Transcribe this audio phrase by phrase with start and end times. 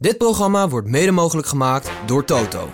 [0.00, 2.68] Dit programma wordt mede mogelijk gemaakt door Toto.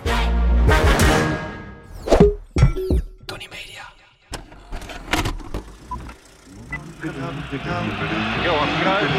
[3.25, 3.83] Tony Media.
[8.43, 9.13] Johan Cruijff.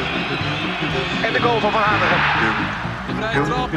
[1.22, 2.18] En de goal van Van Hanegem.
[3.06, 3.72] De vrije trap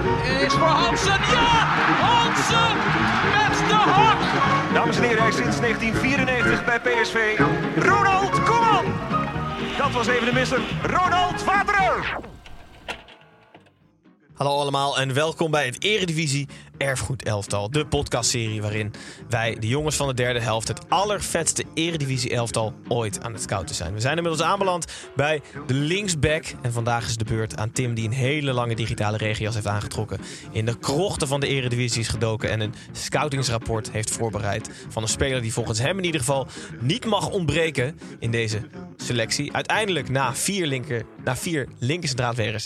[0.45, 1.19] is voor Hansen.
[1.31, 1.65] Ja!
[2.01, 2.75] Hansen
[3.31, 4.19] met de hak!
[4.73, 7.39] Dames en heren, hij is sinds 1994 bij PSV.
[7.75, 8.85] Ronald Koeman.
[9.77, 10.61] Dat was even de misser.
[10.83, 12.17] Ronald Waterer.
[14.39, 17.71] Hallo allemaal en welkom bij het Eredivisie Erfgoed Elftal.
[17.71, 18.93] De podcastserie waarin
[19.29, 23.75] wij, de jongens van de derde helft, het allervetste Eredivisie Elftal ooit aan het scouten
[23.75, 23.93] zijn.
[23.93, 26.43] We zijn inmiddels aanbeland bij de linksback.
[26.61, 30.19] En vandaag is de beurt aan Tim, die een hele lange digitale regenjas heeft aangetrokken.
[30.51, 34.69] In de krochten van de Eredivisie is gedoken en een scoutingsrapport heeft voorbereid.
[34.89, 36.47] Van een speler die volgens hem in ieder geval
[36.79, 38.61] niet mag ontbreken in deze
[39.03, 39.53] selectie.
[39.53, 41.67] Uiteindelijk na vier, linker, na vier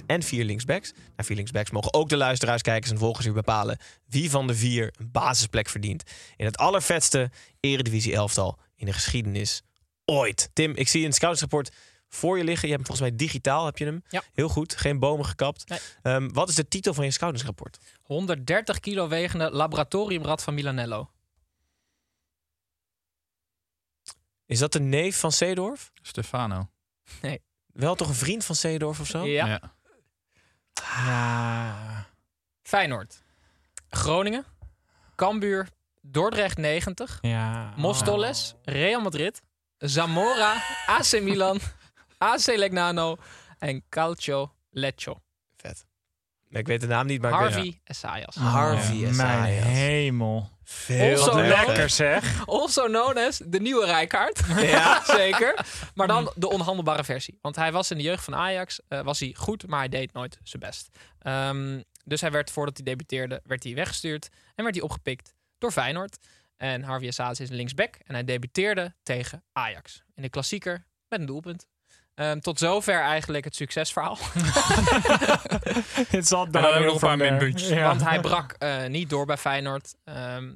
[0.06, 0.94] en vier linksbacks.
[1.16, 4.56] Na vier linksbacks mogen ook de luisteraars, kijkers en volgers u bepalen wie van de
[4.56, 6.03] vier een basisplek verdient.
[6.36, 9.62] In het allervetste Eredivisie elftal in de geschiedenis
[10.06, 10.50] ooit.
[10.53, 11.72] Tim, ik zie een scoutingsrapport
[12.09, 12.68] voor je liggen.
[12.68, 14.03] Je hebt hem volgens mij digitaal, heb je hem?
[14.09, 14.23] Ja.
[14.34, 15.70] Heel goed, geen bomen gekapt.
[15.70, 15.80] Nee.
[16.02, 17.78] Ehm, wat is de titel van je scoutingsrapport?
[18.02, 21.09] 130 kilo wegende laboratoriumrat van Milanello.
[24.54, 25.92] Is dat de neef van Seedorf?
[26.02, 26.70] Stefano.
[27.66, 29.26] Wel toch een vriend van Seedorf of zo?
[29.26, 29.48] Ja.
[29.48, 29.76] Ja.
[32.62, 33.24] Feyenoord.
[33.90, 34.46] Groningen.
[35.16, 35.68] Cambuur.
[36.02, 37.18] Dordrecht 90.
[37.22, 37.74] Ja.
[37.75, 38.56] Mostoles.
[38.63, 39.42] Real Madrid.
[39.78, 40.53] Zamora.
[40.97, 41.59] AC Milan.
[42.18, 43.18] AC Legnano.
[43.59, 45.16] En Calcio Lecce.
[45.58, 45.86] Vet.
[46.50, 47.53] Ik weet de naam niet, maar ik weet...
[47.53, 47.80] Harvey.
[48.34, 49.16] Harvey Ja, Essayas.
[49.16, 50.50] Mijn hemel.
[50.63, 52.46] Veel Also Lekker zeg.
[52.46, 54.41] Also known as de nieuwe Rijkaard.
[54.62, 55.03] Ja.
[55.16, 55.66] Zeker.
[55.96, 57.38] Maar dan de onhandelbare versie.
[57.41, 60.13] Want hij was in de jeugd van Ajax, eh, was hij goed, maar hij deed
[60.13, 60.90] nooit zijn best.
[61.19, 64.29] Ehm, dus hij werd, voordat hij debuteerde, werd hij weggestuurd.
[64.56, 66.18] En werd hij opgepikt door Feyenoord.
[66.57, 67.95] En Harvey Assaz is een linksback.
[67.95, 70.03] En hij debuteerde tegen Ajax.
[70.16, 71.68] In de klassieker met een doelpunt.
[72.16, 74.18] Ehm, tot zover eigenlijk het succesverhaal.
[76.07, 77.69] Het zal dan hebben we nog een paar van, eh, minpuntjes.
[77.69, 77.88] ja.
[77.88, 79.96] Want hij brak eh, niet door bij Feyenoord.
[80.03, 80.51] Ehm,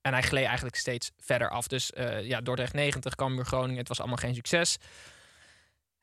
[0.00, 1.68] en hij gleed eigenlijk steeds verder af.
[1.68, 3.78] Dus eh, ja, Dordrecht 90, Cambuur Groningen.
[3.78, 4.78] Het was allemaal geen succes.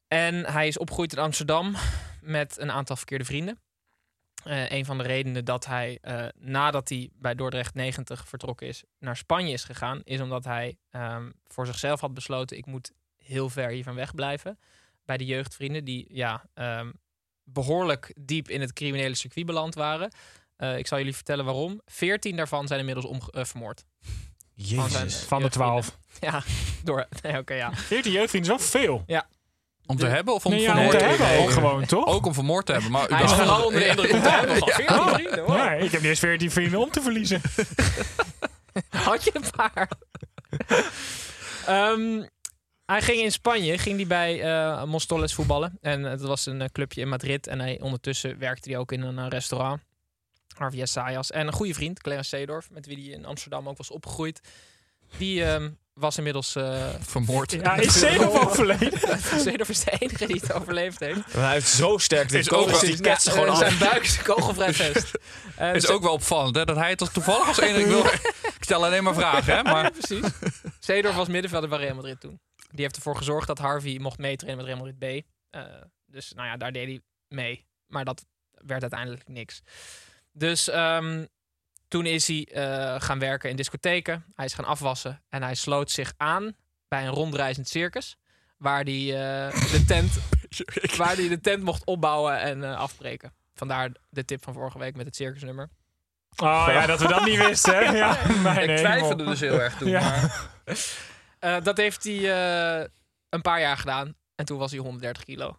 [0.07, 1.75] En hij is opgegroeid in Amsterdam
[2.21, 3.59] met een aantal verkeerde vrienden.
[4.43, 8.83] Eh, een van de redenen dat hij, eh, nadat hij bij Dordrecht 90 vertrokken is,
[8.99, 12.91] naar Spanje is gegaan, is omdat hij ehm, voor zichzelf had besloten: ik moet
[13.25, 14.59] heel ver hiervan wegblijven.
[15.05, 16.91] Bij de jeugdvrienden, die ja, ehm,
[17.43, 20.11] behoorlijk diep in het criminele circuit beland waren.
[20.55, 21.81] Eh, ik zal jullie vertellen waarom.
[21.85, 23.83] Veertien daarvan zijn inmiddels omge- eh, vermoord.
[24.53, 24.81] Jezus.
[24.93, 25.49] eh, Van de jeugdvrienden.
[25.51, 25.97] 12.
[26.19, 26.43] Ja,
[26.83, 27.07] door.
[27.21, 27.73] Nee, oké, ja.
[27.73, 29.03] 14 jeugdvrienden is wel veel.
[29.87, 32.05] Om te hebben of om Nee, ja, om te hebben ook Ook- gewoon, toch?
[32.05, 32.91] Ook om vermoord te hebben.
[32.91, 35.45] Maar Hij is vooral onder de indruk om te hebben van 14 vrienden.
[35.55, 37.41] Ja, ik heb niet eens 14 vrienden om te verliezen.
[38.89, 39.89] Had je een paar?
[41.65, 42.25] Ehm,
[42.85, 45.77] hij ging in Spanje, ging hij bij eh Mostoles voetballen.
[45.81, 47.47] En het was een eh, clubje in Madrid.
[47.47, 49.81] En hij, ondertussen werkte hij ook in een eh, restaurant.
[50.57, 51.31] Harvey Essayas.
[51.31, 54.39] En een goede vriend, Clarence Seedorf, met wie hij in Amsterdam ook was opgegroeid.
[55.17, 56.55] Die ehm, was inmiddels...
[56.55, 57.51] eh vermoord.
[57.51, 58.99] Ja, is Zedorf overleden?
[59.43, 61.33] Seedorf is de enige die het overleefd heeft.
[61.33, 63.57] Maar hij heeft zo sterk de kogels, die gewoon af.
[63.57, 65.11] Zijn buik is kogelvrij vest.
[65.55, 68.05] En is ook wel opvallend hè, dat hij het als toevallig als enige wil.
[68.43, 69.63] Ik stel alleen maar vragen, hè?
[69.63, 70.25] Maar Ja, precies.
[70.79, 72.39] Seedorf was middenvelder bij Real Madrid toen.
[72.75, 75.25] Die heeft ervoor gezorgd dat Harvey mocht meetrainen met Real Madrid B.
[75.49, 75.61] Eh,
[76.05, 77.65] dus nou ja, daar deed hij mee.
[77.87, 79.61] Maar dat werd uiteindelijk niks.
[80.31, 81.25] Dus ehm,
[81.87, 84.25] toen is hij eh, gaan werken in discotheken.
[84.35, 85.23] Hij is gaan afwassen.
[85.29, 86.55] En hij sloot zich aan
[86.87, 88.17] bij een rondreizend circus.
[88.57, 90.11] Waar hij, eh, de, tent,
[90.97, 93.33] waar hij de tent mocht opbouwen en eh, afbreken.
[93.53, 95.69] Vandaar de tip van vorige week met het circusnummer.
[96.37, 97.75] Oh ja, dat we dat niet wisten.
[97.75, 97.95] hè?
[97.97, 99.89] Ja, mijn ik twijfelde dus heel erg toen.
[99.89, 100.01] Ja.
[100.01, 100.37] Maar
[101.45, 102.15] Eh, dat heeft hij
[102.81, 102.87] eh,
[103.29, 104.15] een paar jaar gedaan.
[104.35, 105.57] En toen was hij 130 kilo.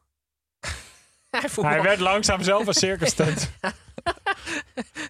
[1.30, 3.50] hij Hij werd langzaam zelf een circus tent.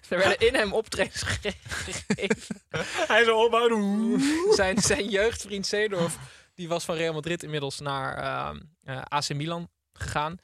[0.09, 2.61] Er werden in hem optredens ge- gegeven.
[3.07, 4.21] Hij zo opbouwen.
[4.53, 6.17] zijn, zijn jeugdvriend Seedorf,
[6.55, 10.37] die was van Real Madrid inmiddels naar ehm, eh, AC Milan gegaan.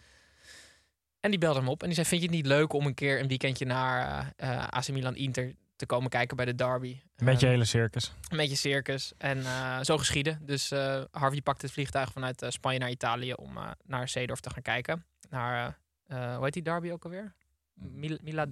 [1.19, 2.93] En die belde hem op en die zei: Vind je het niet leuk om een
[2.93, 4.33] keer een weekendje naar
[4.69, 7.01] AC Milan Inter te komen kijken bij de derby?
[7.15, 8.13] Met je Ehm, hele circus.
[8.29, 9.13] een beetje circus.
[9.17, 10.39] En eh, zo geschieden.
[10.45, 14.49] Dus eh, Harvey pakte het vliegtuig vanuit eh, Spanje naar Italië om naar Seedorf te
[14.49, 15.05] gaan kijken.
[15.29, 17.33] Naar, hoe heet die derby ook alweer?
[17.73, 18.45] Mil Mila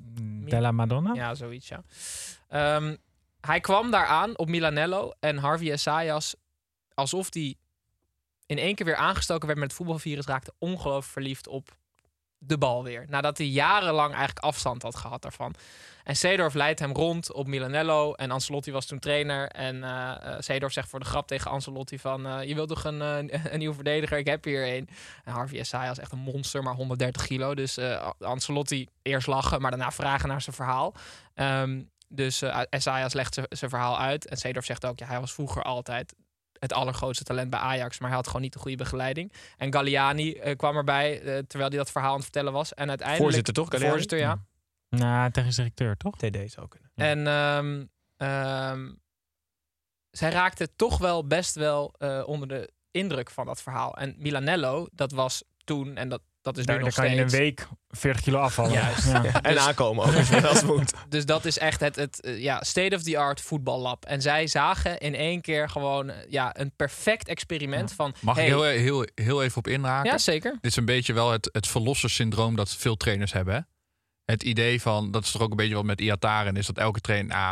[0.45, 1.13] Della Madonna?
[1.13, 1.83] ja, zoiets, ja.
[2.47, 2.95] Ehm,
[3.41, 6.35] hij kwam daar aan op Milanello en Harvey Essayas,
[6.93, 7.55] alsof hij
[8.45, 11.77] in één keer weer aangestoken werd met het voetbalvirus, raakte ongelooflijk verliefd op
[12.43, 13.05] de bal weer.
[13.09, 15.55] Nadat hij jarenlang eigenlijk afstand had gehad daarvan.
[16.03, 18.13] En Seedorf leidt hem rond op Milanello.
[18.13, 19.47] En Ancelotti was toen trainer.
[19.47, 19.83] En
[20.43, 22.25] Seedorf zegt voor de grap tegen Ancelotti van...
[22.27, 24.17] eh, je wilt toch een, eh, een nieuwe verdediger?
[24.17, 24.89] Ik heb hier een.
[25.23, 27.55] En Harvey Essayas is echt een monster, maar 130 kilo.
[27.55, 27.79] Dus
[28.19, 30.93] Ancelotti eerst lachen, maar daarna vragen naar zijn verhaal.
[31.33, 34.27] Ehm, dus Essayas legt zijn- zijn verhaal uit.
[34.27, 36.13] En Seedorf zegt ook, ja, hij was vroeger altijd
[36.61, 39.33] het allergrootste talent bij Ajax, maar hij had gewoon niet de goede begeleiding.
[39.57, 42.73] En Galliani eh, kwam erbij eh, terwijl hij dat verhaal aan het vertellen was.
[42.73, 43.91] En uiteindelijk Voorzitter toch, Galliani?
[43.91, 44.43] Voorzitter, ja.
[44.89, 46.17] Nou, technisch directeur, toch?
[46.17, 46.91] TD zou kunnen.
[46.95, 47.85] En ehm,
[48.17, 48.93] ehm,
[50.11, 53.97] zij raakte toch wel best wel eh, onder de indruk van dat verhaal.
[53.97, 57.21] En Milanello, dat was toen, en dat, dat is Daar, nu nog kan je in
[57.21, 58.71] een week 40 kilo afvallen.
[58.71, 59.07] Juist.
[59.07, 59.41] Ja.
[59.41, 60.93] En Dus- aankomen ook, als moet.
[61.09, 64.05] Dus dat is echt het, het eh, ja, state-of-the-art voetballab.
[64.05, 68.13] En zij zagen in één keer gewoon eh, ja, een perfect experiment van...
[68.19, 70.11] Mag hey, ik heel, heel, heel even op inhaken?
[70.11, 70.51] Ja, zeker.
[70.51, 73.53] Dit is een beetje wel het, het verlossersyndroom dat veel trainers hebben.
[73.53, 73.59] Hè?
[74.25, 77.01] Het idee van, dat is toch ook een beetje wat met Iataren is, dat elke
[77.01, 77.49] trainer, ah,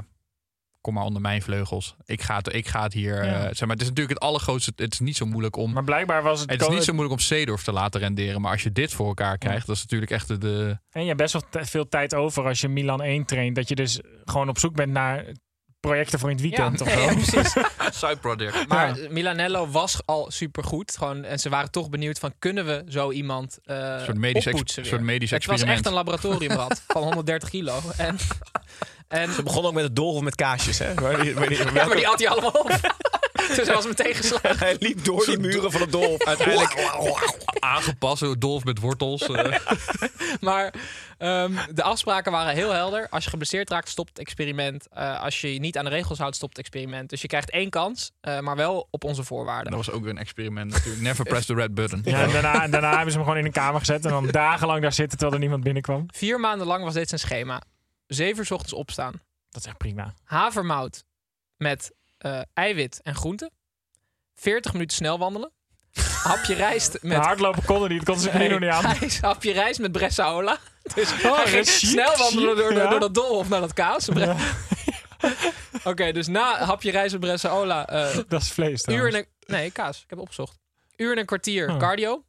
[0.82, 1.96] kom maar onder mijn vleugels.
[2.06, 3.32] Ik ga het, ik ga het hier, Ja.
[3.34, 5.84] eh, zeg maar, het is natuurlijk het allergrootste, het is niet zo moeilijk om, Maar
[5.84, 6.50] blijkbaar was het...
[6.52, 9.08] het is niet zo moeilijk om Seedorf te laten renderen, maar als je dit voor
[9.08, 12.16] elkaar krijgt, dat is natuurlijk echt de, de En je hebt best wel veel tijd
[12.16, 13.56] over als je Milan 1 traint.
[13.56, 15.26] Dat je dus gewoon op zoek bent naar
[15.80, 16.80] projecten voor in het weekend.
[16.80, 17.10] ja, of nee, zo.
[17.10, 17.54] ja, precies.
[18.00, 18.68] side project.
[18.68, 20.98] Maar Milanello was al supergoed.
[20.98, 24.46] Gewoon, en ze waren toch benieuwd van, kunnen we zo iemand eh Een soort medisch,
[24.46, 25.70] ex- soort medisch Het was experiment.
[25.70, 27.80] echt een laboratoriumrat van 130 kilo.
[27.98, 28.18] En,
[29.10, 30.94] en Ze begon ook met het doolhof met kaasjes, hè?
[30.94, 32.68] Maar die, maar die, ja, maar die had hij allemaal op.
[33.56, 34.58] dus hij was meteen geslagen.
[34.58, 36.24] Hij liep door die muren van het doolhof.
[36.26, 36.74] Uiteindelijk
[37.60, 39.22] aangepast, dolf met wortels.
[39.22, 39.56] eh.
[40.42, 40.74] Maar
[41.18, 43.08] ehm, de afspraken waren heel helder.
[43.10, 44.88] Als je geblesseerd raakt, stopt het experiment.
[44.92, 47.10] Eh, als je je niet aan de regels houdt, stopt het experiment.
[47.10, 49.72] Dus je krijgt één kans, eh, maar wel op onze voorwaarden.
[49.72, 51.02] dat was ook weer een experiment natuurlijk.
[51.02, 52.02] Never press the red button.
[52.04, 54.06] Ja, en daarna, en daarna hebben ze hem gewoon in een kamer gezet.
[54.06, 56.06] En dan dagenlang daar zitten terwijl er niemand binnenkwam.
[56.14, 57.62] Vier maanden lang was dit zijn schema.
[58.10, 59.22] Zeven uur 's ochtends opstaan.
[59.50, 60.14] Dat is echt prima.
[60.24, 61.04] Havermout
[61.58, 63.52] met eh, eiwit en groenten.
[64.36, 65.52] 40 minuten snel wandelen.
[66.24, 68.96] Hapje rijst Met hardlopen konden die, dat konden ze nog niet aan.
[69.22, 70.58] Hapje rijst met Bressaola.
[70.96, 72.90] Dus Oh, hij ging snel wandelen door, door, ja.
[72.90, 74.10] door dat doolhof naar dat kaas.
[75.84, 77.88] Oké, dus na hapje rijst met Bressaola...
[77.88, 79.16] eh Dat is vlees uur trouwens.
[79.16, 79.28] en een...
[79.56, 80.04] Nee, kaas.
[80.04, 80.58] Ik heb opgezocht.
[80.96, 81.78] Uur en een kwartier Oh.
[81.78, 82.24] cardio.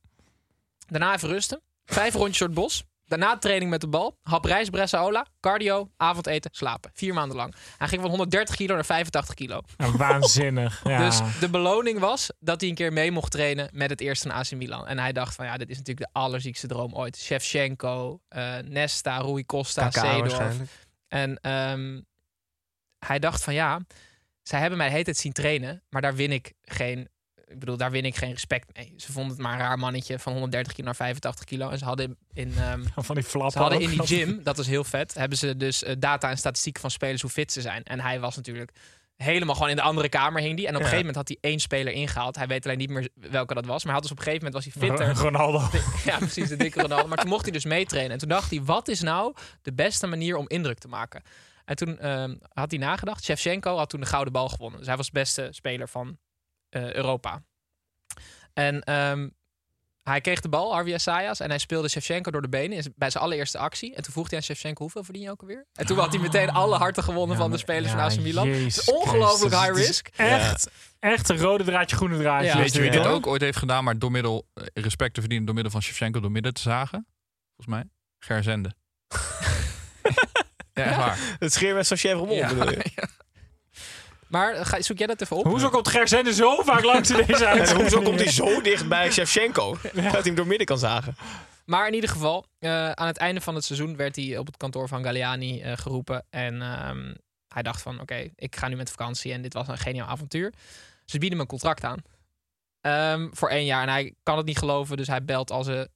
[0.89, 1.61] Daarna even rusten.
[1.85, 2.85] Vijf rondjes door het bos.
[3.11, 4.19] Daarna training met de bal.
[4.23, 5.27] Hap rijst, Bressaola.
[5.41, 6.91] Cardio, avondeten, slapen.
[6.95, 7.55] Vier maanden lang.
[7.79, 9.61] Hij ging van 130 kilo naar 85 kilo.
[9.77, 10.81] Ja, waanzinnig.
[10.91, 10.99] Ja.
[10.99, 14.37] Dus de beloning was dat hij een keer mee mocht trainen met het eerste van
[14.37, 14.87] AC Milan.
[14.87, 17.17] En hij dacht van ja, dit is natuurlijk de allerziekste droom ooit.
[17.19, 20.19] Shevchenko, eh, Nesta, Rui Costa, Seedorf.
[20.21, 20.71] waarschijnlijk.
[21.09, 22.01] En ehm,
[23.07, 23.81] hij dacht van ja,
[24.43, 27.09] zij hebben mij de hele tijd zien trainen, maar daar win ik geen.
[27.51, 28.95] Ik bedoel, daar win ik geen respect mee.
[28.97, 31.69] Ze vonden het maar een raar mannetje van 130 kilo naar 85 kilo.
[31.69, 34.85] En ze hadden in, ehm, van die ze hadden in die gym, dat is heel
[34.85, 37.83] vet, hebben ze dus eh, data en statistieken van spelers hoe fit ze zijn.
[37.83, 38.71] En hij was natuurlijk
[39.17, 40.67] helemaal gewoon in de andere kamer hing die.
[40.67, 40.91] En op een Ja.
[40.93, 42.37] gegeven moment had hij één speler ingehaald.
[42.37, 43.85] Hij weet alleen niet meer welke dat was.
[43.85, 45.25] Maar hij had dus op een gegeven moment was hij fitter.
[45.25, 45.69] Ronaldo.
[46.11, 47.09] Ja, precies, de dikke Ronaldo.
[47.09, 48.13] Maar toen mocht hij dus meetrainen.
[48.13, 51.23] En toen dacht hij, wat is nou de beste manier om indruk te maken?
[51.65, 53.25] En toen ehm, had hij nagedacht.
[53.25, 54.79] Shevchenko had toen de gouden bal gewonnen.
[54.79, 56.19] Dus hij was de beste speler van
[56.71, 57.43] Europa.
[58.53, 59.29] En ehm,
[60.03, 63.25] hij kreeg de bal, Harvey Assayas, en hij speelde Shevchenko door de benen bij zijn
[63.25, 63.95] allereerste actie.
[63.95, 65.67] En toen vroeg hij aan Shevchenko, hoeveel verdien je ook alweer?
[65.73, 68.19] En toen had hij meteen alle harten gewonnen Ja, van de maar- spelers ja, van
[68.19, 68.49] AC Milan.
[68.49, 69.77] Jezus Het is ongelooflijk Christus.
[69.77, 70.09] high risk.
[70.17, 72.47] Echt, echt een rode draadje, groene draadje.
[72.47, 72.57] Ja.
[72.57, 75.47] Weet je wie dit, ook ooit heeft gedaan, maar door middel eh, respect te verdienen
[75.47, 77.07] door middel van Shevchenko door midden te zagen?
[77.57, 77.85] Volgens mij.
[78.19, 78.75] Gerzende.
[80.73, 81.19] ja, echt waar.
[81.39, 82.49] Het scheer met Sachet Ja.
[82.49, 82.83] bedoel je?
[84.31, 85.45] Maar ga, zoek jij dat even op?
[85.45, 87.91] Hoezo komt Gerzende zo vaak langs in deze En uitzending?
[87.91, 89.77] hoezo komt hij zo dicht bij Shevchenko?
[89.83, 91.17] Dat hij hem door midden kan zagen.
[91.65, 94.57] Maar in ieder geval, eh, aan het einde van het seizoen werd hij op het
[94.57, 96.27] kantoor van Galliani eh, geroepen.
[96.31, 97.15] En ehm,
[97.49, 100.53] hij dacht van, oké, ik ga nu met vakantie en dit was een geniaal avontuur.
[101.05, 102.03] Ze bieden hem een contract aan.
[102.81, 103.83] Ehm, voor één jaar.
[103.83, 105.89] En hij kan het niet geloven, dus hij belt al zijn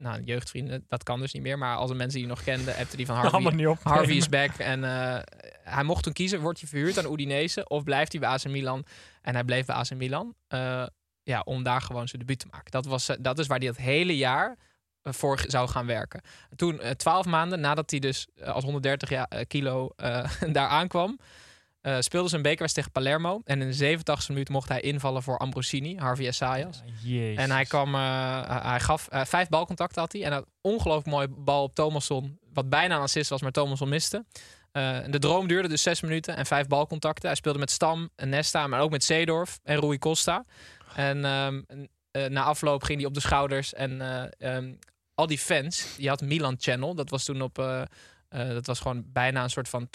[0.00, 0.84] nou, jeugdvrienden.
[0.88, 1.58] Dat kan dus niet meer.
[1.58, 3.52] Maar al zijn mensen die hij nog kende, appte die van Harvey.
[3.52, 3.78] niet op.
[3.82, 4.50] Harvey is back.
[4.50, 5.22] En eh,
[5.64, 8.84] hij mocht toen kiezen, wordt hij verhuurd aan Udinese of blijft hij bij AC Milan?
[9.22, 10.34] En hij bleef bij AC Milan.
[10.48, 10.86] eh,
[11.22, 12.70] ja, om daar gewoon zijn debuut te maken.
[12.70, 14.56] Dat, was, eh, dat is waar hij het hele jaar
[15.02, 16.20] voor zou gaan werken.
[16.56, 19.90] Toen, twaalf maanden nadat hij dus als 130 ja, eh, kilo
[20.52, 21.18] daar aankwam,
[21.80, 23.40] eh speelden ze een bekerwedstrijd tegen Palermo.
[23.44, 26.82] En in de 87e minuut mocht hij invallen voor Ambrosini, Harvey Essayas.
[27.36, 30.24] En hij, kwam, eh, hij- gaf eh, vijf balcontacten had hij.
[30.24, 32.38] En een ongelooflijk mooie bal op Thomasson.
[32.52, 34.24] Wat bijna een assist was, maar Thomasson miste.
[35.10, 37.26] De droom duurde dus zes minuten en vijf balcontacten.
[37.28, 40.44] Hij speelde met Stam en Nesta, maar ook met Seedorf en Rui Costa.
[40.94, 41.62] En ehm,
[42.10, 43.74] eh, na afloop ging hij op de schouders.
[43.74, 44.72] En eh, ehm,
[45.14, 46.94] al die fans, je had Milan Channel.
[46.94, 47.86] Dat was toen op...
[48.30, 49.88] eh, dat was gewoon bijna een soort van 24-7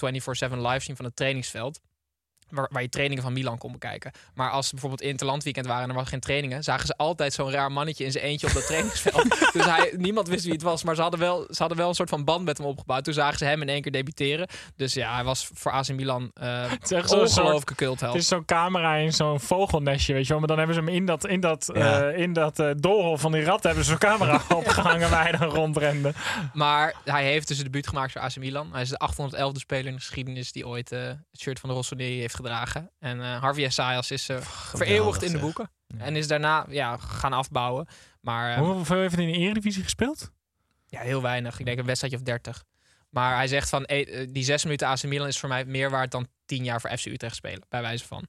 [0.58, 1.82] livestream van het trainingsveld.
[2.50, 4.12] Waar, waar je trainingen van Milan kon bekijken.
[4.34, 7.52] Maar als ze bijvoorbeeld interlandweekend waren en er was geen trainingen, zagen ze altijd zo'n
[7.52, 9.24] raar mannetje in zijn eentje op dat trainingsveld.
[9.54, 11.96] dus hij, niemand wist wie het was, maar ze hadden, wel, ze hadden wel een
[11.96, 13.04] soort van band met hem opgebouwd.
[13.04, 14.48] Toen zagen ze hem in één keer debuteren.
[14.75, 18.14] Dus ja, hij was voor AC Milan eh Het is ongelooflijke cultheld.
[18.14, 20.40] Het is zo'n camera in zo'n vogelnestje, weet je wel.
[20.40, 22.02] Maar dan hebben ze hem in dat, in dat, Ja.
[22.10, 25.32] eh, in dat eh, doolhof van die rat hebben ze zo'n camera opgehangen waar hij
[25.32, 26.14] dan rondrende.
[26.54, 28.70] Maar hij heeft dus het debuut gemaakt voor AC Milan.
[28.72, 32.20] Hij is de 811e speler in de geschiedenis die ooit het shirt van de Rossoneri
[32.20, 32.92] heeft gedragen.
[33.00, 35.70] En eh, Harvey Essayas is eh, vereeuwigd in de boeken.
[35.98, 37.88] En is daarna ja, gaan afbouwen.
[38.22, 40.32] Maar eh, Hoeveel heeft hij in de Eredivisie gespeeld?
[40.88, 41.60] ja, heel weinig.
[41.60, 42.63] Ik denk een wedstrijdje of 30.
[43.10, 45.89] Maar hij zegt van eh, eh, die zes minuten AC Milan is voor mij meer
[45.89, 47.65] waard dan tien jaar voor FC Utrecht spelen.
[47.70, 48.27] Bij wijze van.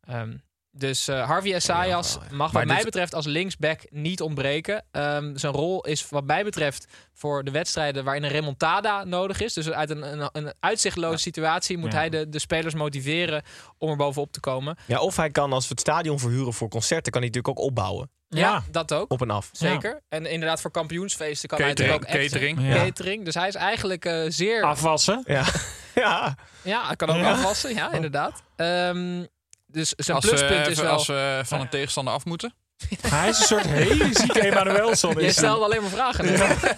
[0.00, 0.36] Ehm,
[0.70, 2.02] dus eh, Harvey Ja, ja.
[2.30, 4.84] mag wat mij dit- betreft als linksback niet ontbreken.
[4.90, 9.52] Ehm, zijn rol is wat mij betreft voor de wedstrijden waarin een remontada nodig is.
[9.52, 11.98] Dus uit een, een, een uitzichtloze situatie moet Ja.
[11.98, 13.42] hij de, de spelers motiveren
[13.78, 14.76] om er bovenop te komen.
[14.86, 17.64] Ja, of hij kan, als we het stadion verhuren voor concerten, kan hij natuurlijk ook
[17.66, 18.10] opbouwen.
[18.28, 18.62] Ja, Ja.
[18.70, 19.12] dat ook.
[19.12, 19.48] Op en af.
[19.52, 20.00] Zeker.
[20.08, 22.74] En inderdaad voor kampioensfeesten kan hij Catering, natuurlijk ook extra- catering.
[22.76, 22.84] Ja.
[22.84, 23.24] catering.
[23.24, 25.22] Dus hij is eigenlijk eh, zeer Afwassen.
[25.26, 25.44] Ja.
[25.94, 26.36] ja.
[26.62, 27.30] Ja, hij kan ook Ja.
[27.32, 27.74] afwassen.
[27.74, 28.42] Ja, inderdaad.
[28.56, 29.24] Ehm,
[29.70, 30.92] dus zijn Als we, pluspunt is even- wel...
[30.92, 32.54] als we van een tegenstander af moeten.
[33.00, 35.14] Hij is een soort hele zieke Emanuelson.
[35.14, 36.24] Je is stelde alleen maar vragen.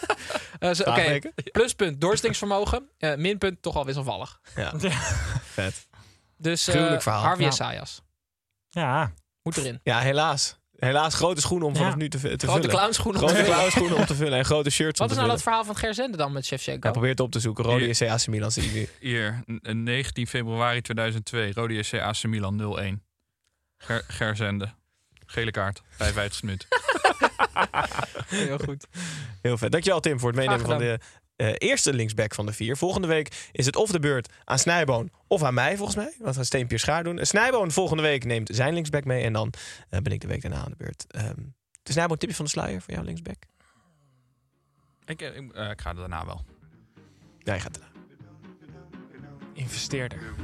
[0.59, 1.19] Eh, zo- Oké,
[1.53, 2.89] pluspunt doorzettingsvermogen.
[2.99, 4.41] Eh, minpunt toch al wisselvallig.
[4.57, 4.73] ja.
[5.43, 5.87] Vet.
[6.37, 7.23] Dus eh verhaal.
[7.23, 7.47] Harvey.
[7.47, 8.03] Essayas.
[8.69, 9.13] Ja.
[9.43, 9.81] Moet erin.
[9.83, 10.59] Ja, helaas.
[10.81, 11.97] Helaas grote schoenen om vanaf Ja.
[11.97, 12.69] nu te, te Grote vullen.
[12.69, 13.21] clownschoenen.
[13.29, 15.77] Grote clownschoenen om te vullen en grote shirts om Wat is nou dat verhaal van
[15.77, 16.87] Gerzende dan met Shevchenko?
[16.87, 17.65] Ja, probeer het op te zoeken.
[17.65, 17.89] Rode.
[17.89, 18.89] JC AC Milan zie je nu.
[19.01, 21.53] Hier, n- 19 februari 2002.
[21.53, 23.01] Rode SC AC Milan 0-1.
[23.79, 24.69] Ger Gerzende.
[25.27, 25.83] Gele kaart.
[25.91, 26.67] 55 minuut.
[28.27, 28.87] Heel goed.
[29.43, 29.73] Heel vet.
[29.73, 30.99] Dankjewel Tim voor het meenemen van de
[31.41, 32.77] eh, eerste linksback van de vier.
[32.77, 36.15] Volgende week is het of de beurt aan Snijboon of aan mij volgens mij.
[36.19, 37.19] Want we gaan Schaar doen.
[37.27, 39.25] Snijboon volgende week neemt zijn linksback mee.
[39.25, 39.53] En dan
[39.89, 41.05] eh, ben ik de week daarna aan de beurt.
[41.09, 41.41] Ehm
[41.83, 43.43] de Snijboon tipje van de sluier voor jouw linksback.
[45.05, 46.45] ik, eh, ik, eh, ik ga er daarna wel.
[47.39, 47.89] Ja, je gaat erna.
[49.53, 50.35] Investeerder.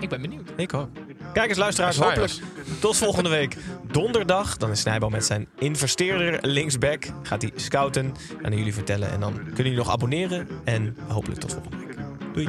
[0.00, 0.50] Ik ben benieuwd.
[0.56, 0.88] Ik ook.
[1.32, 2.32] Kijk eens luisteraars, hopelijk
[2.80, 3.56] tot volgende week
[3.90, 4.56] donderdag.
[4.56, 7.04] Dan is Snijboon met zijn investeerder linksback.
[7.22, 9.10] Gaat hij scouten, gaan jullie vertellen.
[9.10, 10.48] En dan kunnen jullie nog abonneren.
[10.64, 11.96] En hopelijk tot volgende week.
[12.32, 12.48] Doei.